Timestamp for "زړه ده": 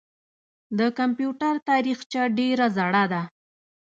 2.77-3.21